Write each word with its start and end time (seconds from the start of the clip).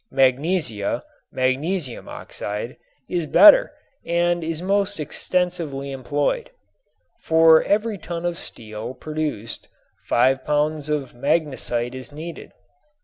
Magnesia 0.09 1.03
(magnesium 1.31 2.09
oxide) 2.09 2.77
is 3.07 3.27
better 3.27 3.71
and 4.03 4.43
is 4.43 4.59
most 4.59 4.99
extensively 4.99 5.91
employed. 5.91 6.49
For 7.19 7.61
every 7.61 7.99
ton 7.99 8.25
of 8.25 8.39
steel 8.39 8.95
produced 8.95 9.67
five 10.05 10.43
pounds 10.43 10.89
of 10.89 11.13
magnesite 11.13 11.93
is 11.93 12.11
needed. 12.11 12.51